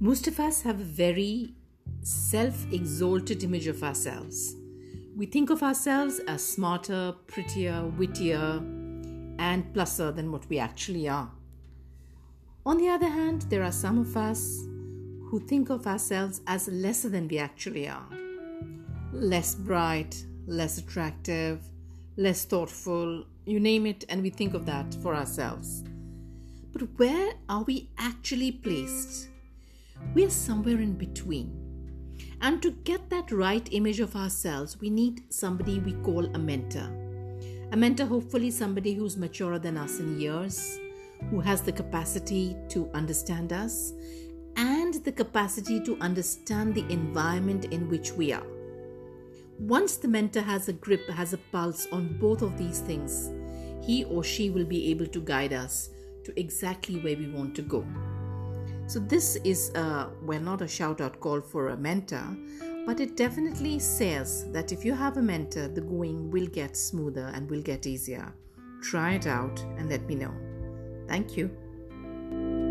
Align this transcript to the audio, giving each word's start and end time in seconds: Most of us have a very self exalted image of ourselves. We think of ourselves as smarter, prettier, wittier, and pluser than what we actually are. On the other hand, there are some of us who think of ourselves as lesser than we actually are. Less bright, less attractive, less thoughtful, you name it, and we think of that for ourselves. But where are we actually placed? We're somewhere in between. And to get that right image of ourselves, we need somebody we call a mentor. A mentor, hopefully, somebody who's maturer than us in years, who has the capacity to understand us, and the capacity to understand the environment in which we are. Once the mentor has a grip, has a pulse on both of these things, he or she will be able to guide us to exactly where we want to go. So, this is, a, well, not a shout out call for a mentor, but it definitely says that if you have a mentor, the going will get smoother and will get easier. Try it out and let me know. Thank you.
Most 0.00 0.28
of 0.28 0.38
us 0.38 0.62
have 0.62 0.80
a 0.80 0.84
very 0.84 1.54
self 2.02 2.72
exalted 2.72 3.42
image 3.42 3.66
of 3.66 3.82
ourselves. 3.82 4.54
We 5.16 5.26
think 5.26 5.50
of 5.50 5.64
ourselves 5.64 6.20
as 6.20 6.40
smarter, 6.44 7.16
prettier, 7.26 7.84
wittier, 7.98 8.62
and 9.40 9.74
pluser 9.74 10.14
than 10.14 10.30
what 10.30 10.48
we 10.48 10.60
actually 10.60 11.08
are. 11.08 11.32
On 12.64 12.76
the 12.76 12.88
other 12.88 13.08
hand, 13.08 13.42
there 13.48 13.64
are 13.64 13.72
some 13.72 13.98
of 13.98 14.16
us 14.16 14.60
who 15.30 15.40
think 15.48 15.68
of 15.68 15.88
ourselves 15.88 16.42
as 16.46 16.68
lesser 16.68 17.08
than 17.08 17.26
we 17.26 17.38
actually 17.38 17.88
are. 17.88 18.06
Less 19.12 19.56
bright, 19.56 20.24
less 20.46 20.78
attractive, 20.78 21.60
less 22.16 22.44
thoughtful, 22.44 23.24
you 23.46 23.58
name 23.58 23.84
it, 23.84 24.04
and 24.08 24.22
we 24.22 24.30
think 24.30 24.54
of 24.54 24.64
that 24.66 24.94
for 25.02 25.16
ourselves. 25.16 25.82
But 26.72 26.82
where 26.98 27.32
are 27.48 27.64
we 27.64 27.90
actually 27.98 28.52
placed? 28.52 29.28
We're 30.14 30.30
somewhere 30.30 30.80
in 30.80 30.94
between. 30.94 31.54
And 32.40 32.62
to 32.62 32.70
get 32.70 33.10
that 33.10 33.30
right 33.30 33.68
image 33.72 34.00
of 34.00 34.14
ourselves, 34.16 34.80
we 34.80 34.90
need 34.90 35.32
somebody 35.32 35.80
we 35.80 35.92
call 35.94 36.24
a 36.26 36.38
mentor. 36.38 36.88
A 37.72 37.76
mentor, 37.76 38.06
hopefully, 38.06 38.50
somebody 38.50 38.94
who's 38.94 39.16
maturer 39.16 39.58
than 39.58 39.76
us 39.76 39.98
in 39.98 40.20
years, 40.20 40.78
who 41.30 41.40
has 41.40 41.62
the 41.62 41.72
capacity 41.72 42.56
to 42.68 42.88
understand 42.94 43.52
us, 43.52 43.92
and 44.56 44.94
the 45.04 45.12
capacity 45.12 45.80
to 45.80 45.98
understand 46.00 46.74
the 46.74 46.90
environment 46.92 47.66
in 47.66 47.88
which 47.88 48.12
we 48.12 48.32
are. 48.32 48.46
Once 49.58 49.96
the 49.96 50.08
mentor 50.08 50.40
has 50.40 50.68
a 50.68 50.72
grip, 50.72 51.08
has 51.10 51.32
a 51.32 51.38
pulse 51.52 51.86
on 51.92 52.16
both 52.18 52.42
of 52.42 52.56
these 52.56 52.80
things, 52.80 53.30
he 53.84 54.04
or 54.04 54.22
she 54.22 54.50
will 54.50 54.64
be 54.64 54.90
able 54.90 55.06
to 55.06 55.20
guide 55.20 55.52
us 55.52 55.90
to 56.24 56.40
exactly 56.40 56.98
where 57.00 57.16
we 57.16 57.28
want 57.28 57.54
to 57.54 57.62
go. 57.62 57.84
So, 58.88 58.98
this 59.00 59.36
is, 59.44 59.70
a, 59.74 60.10
well, 60.22 60.40
not 60.40 60.62
a 60.62 60.68
shout 60.68 61.02
out 61.02 61.20
call 61.20 61.42
for 61.42 61.68
a 61.68 61.76
mentor, 61.76 62.36
but 62.86 63.00
it 63.00 63.16
definitely 63.16 63.78
says 63.78 64.50
that 64.52 64.72
if 64.72 64.82
you 64.82 64.94
have 64.94 65.18
a 65.18 65.22
mentor, 65.22 65.68
the 65.68 65.82
going 65.82 66.30
will 66.30 66.46
get 66.46 66.74
smoother 66.74 67.30
and 67.34 67.50
will 67.50 67.60
get 67.60 67.86
easier. 67.86 68.32
Try 68.82 69.12
it 69.12 69.26
out 69.26 69.60
and 69.76 69.90
let 69.90 70.06
me 70.06 70.14
know. 70.14 70.32
Thank 71.06 71.36
you. 71.36 72.67